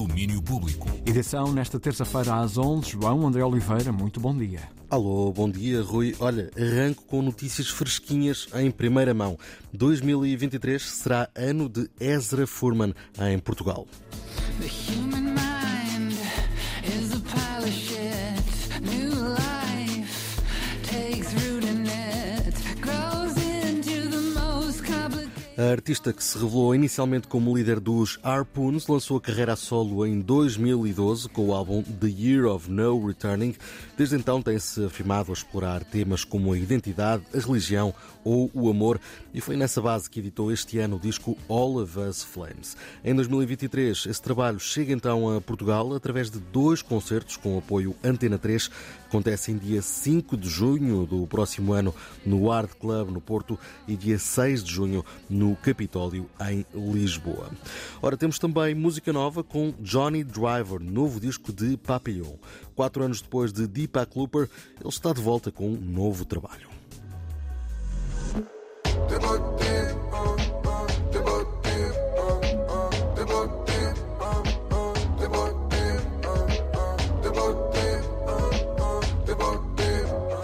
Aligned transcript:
Domínio 0.00 0.40
Público. 0.40 0.88
Edição 1.04 1.52
nesta 1.52 1.78
terça-feira 1.78 2.36
às 2.36 2.56
11. 2.56 2.92
João 2.92 3.26
André 3.26 3.44
Oliveira, 3.44 3.92
muito 3.92 4.18
bom 4.18 4.34
dia. 4.34 4.62
Alô, 4.88 5.30
bom 5.30 5.46
dia, 5.46 5.82
Rui. 5.82 6.16
Olha, 6.18 6.50
arranco 6.56 7.04
com 7.04 7.20
notícias 7.20 7.68
fresquinhas 7.68 8.48
em 8.54 8.70
primeira 8.70 9.12
mão. 9.12 9.38
2023 9.74 10.82
será 10.82 11.28
ano 11.34 11.68
de 11.68 11.90
Ezra 12.00 12.46
Furman 12.46 12.94
em 13.30 13.38
Portugal. 13.38 13.86
A 25.60 25.72
artista 25.72 26.10
que 26.10 26.24
se 26.24 26.38
revelou 26.38 26.74
inicialmente 26.74 27.28
como 27.28 27.54
líder 27.54 27.80
dos 27.80 28.18
Harpoons 28.22 28.86
lançou 28.86 29.18
a 29.18 29.20
carreira 29.20 29.52
a 29.52 29.56
solo 29.56 30.06
em 30.06 30.18
2012 30.18 31.28
com 31.28 31.48
o 31.48 31.54
álbum 31.54 31.82
The 31.82 32.06
Year 32.06 32.46
of 32.46 32.70
No 32.70 33.06
Returning. 33.06 33.54
Desde 33.94 34.16
então 34.16 34.40
tem-se 34.40 34.82
afirmado 34.82 35.30
a 35.30 35.34
explorar 35.34 35.84
temas 35.84 36.24
como 36.24 36.50
a 36.50 36.58
identidade, 36.58 37.24
a 37.34 37.38
religião 37.38 37.92
ou 38.24 38.50
o 38.54 38.70
amor 38.70 38.98
e 39.34 39.40
foi 39.42 39.54
nessa 39.54 39.82
base 39.82 40.08
que 40.08 40.20
editou 40.20 40.50
este 40.50 40.78
ano 40.78 40.96
o 40.96 40.98
disco 40.98 41.36
All 41.46 41.76
of 41.76 41.98
Us 41.98 42.22
Flames. 42.22 42.74
Em 43.04 43.14
2023, 43.14 44.06
esse 44.06 44.22
trabalho 44.22 44.58
chega 44.58 44.94
então 44.94 45.36
a 45.36 45.42
Portugal 45.42 45.94
através 45.94 46.30
de 46.30 46.38
dois 46.38 46.80
concertos 46.80 47.36
com 47.36 47.58
apoio 47.58 47.94
Antena 48.02 48.38
3. 48.38 48.70
Acontecem 49.08 49.58
dia 49.58 49.82
5 49.82 50.38
de 50.38 50.48
junho 50.48 51.04
do 51.04 51.26
próximo 51.26 51.74
ano 51.74 51.94
no 52.24 52.50
Art 52.50 52.70
Club 52.78 53.10
no 53.10 53.20
Porto 53.20 53.58
e 53.86 53.94
dia 53.94 54.18
6 54.18 54.64
de 54.64 54.72
junho 54.72 55.04
no 55.28 55.49
Capitólio 55.56 56.28
em 56.48 56.64
Lisboa. 56.74 57.50
Ora, 58.02 58.16
temos 58.16 58.38
também 58.38 58.74
música 58.74 59.12
nova 59.12 59.42
com 59.42 59.72
Johnny 59.80 60.24
Driver, 60.24 60.80
novo 60.80 61.20
disco 61.20 61.52
de 61.52 61.76
Papillon. 61.76 62.36
Quatro 62.74 63.04
anos 63.04 63.20
depois 63.20 63.52
de 63.52 63.66
Deepak 63.66 64.18
Looper, 64.18 64.48
ele 64.78 64.88
está 64.88 65.12
de 65.12 65.20
volta 65.20 65.50
com 65.50 65.68
um 65.68 65.76
novo 65.76 66.24
trabalho. 66.24 66.68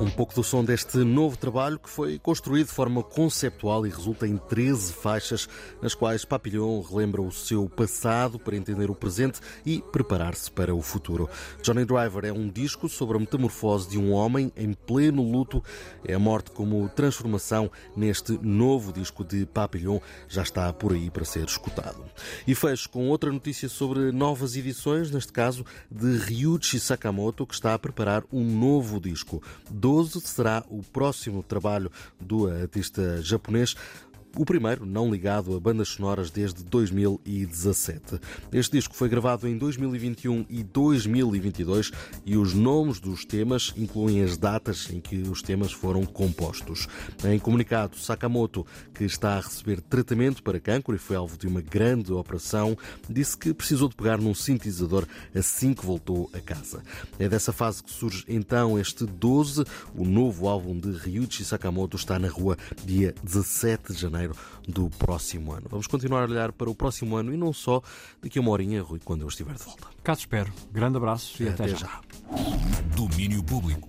Um 0.00 0.08
pouco 0.08 0.34
do 0.34 0.42
som 0.42 0.64
deste 0.64 0.96
novo 1.04 1.36
trabalho 1.36 1.78
que 1.78 1.90
foi 1.90 2.18
construído 2.18 2.68
de 2.68 2.72
forma 2.72 3.02
conceptual 3.02 3.86
e 3.86 3.90
resulta 3.90 4.26
em 4.26 4.38
13 4.38 4.94
faixas, 4.94 5.46
nas 5.82 5.94
quais 5.94 6.24
Papillon 6.24 6.80
relembra 6.80 7.20
o 7.20 7.30
seu 7.30 7.68
passado 7.68 8.38
para 8.38 8.56
entender 8.56 8.90
o 8.90 8.94
presente 8.94 9.40
e 9.64 9.82
preparar-se 9.92 10.50
para 10.50 10.74
o 10.74 10.80
futuro. 10.80 11.28
Johnny 11.62 11.84
Driver 11.84 12.24
é 12.24 12.32
um 12.32 12.48
disco 12.48 12.88
sobre 12.88 13.18
a 13.18 13.20
metamorfose 13.20 13.90
de 13.90 13.98
um 13.98 14.10
homem 14.10 14.50
em 14.56 14.72
pleno 14.72 15.22
luto. 15.22 15.62
É 16.02 16.14
a 16.14 16.18
morte 16.18 16.50
como 16.50 16.88
transformação 16.88 17.70
neste 17.94 18.38
novo 18.40 18.94
disco 18.94 19.22
de 19.22 19.44
Papillon. 19.44 20.00
Já 20.26 20.40
está 20.40 20.72
por 20.72 20.94
aí 20.94 21.10
para 21.10 21.26
ser 21.26 21.44
escutado. 21.44 22.02
E 22.46 22.54
fecho 22.54 22.88
com 22.88 23.06
outra 23.10 23.30
notícia 23.30 23.68
sobre 23.68 24.12
novas 24.12 24.56
edições, 24.56 25.10
neste 25.10 25.30
caso 25.30 25.62
de 25.90 26.16
Ryuichi 26.16 26.80
Sakamoto, 26.80 27.46
que 27.46 27.52
está 27.52 27.74
a 27.74 27.78
preparar 27.78 28.24
um 28.32 28.42
novo 28.42 28.98
disco. 28.98 29.42
12 29.90 30.20
será 30.20 30.62
o 30.70 30.84
próximo 30.84 31.42
trabalho 31.42 31.90
do 32.20 32.46
artista 32.46 33.20
japonês. 33.22 33.74
O 34.36 34.44
primeiro 34.44 34.86
não 34.86 35.10
ligado 35.10 35.56
a 35.56 35.60
bandas 35.60 35.88
sonoras 35.88 36.30
desde 36.30 36.62
2017. 36.62 38.20
Este 38.52 38.76
disco 38.76 38.94
foi 38.94 39.08
gravado 39.08 39.48
em 39.48 39.58
2021 39.58 40.46
e 40.48 40.62
2022 40.62 41.90
e 42.24 42.36
os 42.36 42.54
nomes 42.54 43.00
dos 43.00 43.24
temas 43.24 43.74
incluem 43.76 44.22
as 44.22 44.36
datas 44.36 44.88
em 44.90 45.00
que 45.00 45.16
os 45.16 45.42
temas 45.42 45.72
foram 45.72 46.06
compostos. 46.06 46.86
Em 47.24 47.40
comunicado, 47.40 47.96
Sakamoto, 47.96 48.64
que 48.94 49.04
está 49.04 49.36
a 49.36 49.40
receber 49.40 49.80
tratamento 49.80 50.44
para 50.44 50.60
cancro 50.60 50.94
e 50.94 50.98
foi 50.98 51.16
alvo 51.16 51.36
de 51.36 51.48
uma 51.48 51.60
grande 51.60 52.12
operação, 52.12 52.78
disse 53.08 53.36
que 53.36 53.52
precisou 53.52 53.88
de 53.88 53.96
pegar 53.96 54.18
num 54.18 54.34
sintetizador 54.34 55.06
assim 55.34 55.74
que 55.74 55.84
voltou 55.84 56.30
a 56.32 56.38
casa. 56.38 56.82
É 57.18 57.28
dessa 57.28 57.52
fase 57.52 57.82
que 57.82 57.90
surge 57.90 58.24
então 58.28 58.78
este 58.78 59.04
12, 59.04 59.64
o 59.92 60.04
novo 60.04 60.46
álbum 60.46 60.78
de 60.78 60.92
Ryuichi 60.92 61.44
Sakamoto 61.44 61.96
está 61.96 62.16
na 62.16 62.28
rua 62.28 62.56
dia 62.84 63.12
17 63.24 63.92
de 63.92 64.00
janeiro 64.00 64.19
do 64.68 64.90
próximo 64.90 65.52
ano. 65.52 65.66
Vamos 65.70 65.86
continuar 65.86 66.22
a 66.22 66.26
olhar 66.30 66.52
para 66.52 66.68
o 66.68 66.74
próximo 66.74 67.16
ano 67.16 67.32
e 67.32 67.36
não 67.36 67.52
só 67.52 67.82
daqui 68.22 68.38
a 68.38 68.42
uma 68.42 68.50
horinha, 68.50 68.82
Rui, 68.82 69.00
quando 69.04 69.22
eu 69.22 69.28
estiver 69.28 69.54
de 69.54 69.62
volta. 69.64 69.86
Cá 70.02 70.14
te 70.14 70.20
espero. 70.20 70.52
Grande 70.72 70.96
abraço 70.96 71.42
e 71.42 71.48
até, 71.48 71.64
Até 71.64 71.74
já. 71.74 71.86
já. 71.86 72.00
Domínio 72.94 73.42
Público. 73.42 73.88